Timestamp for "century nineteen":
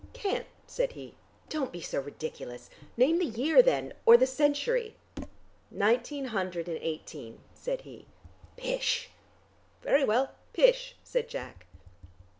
4.25-6.25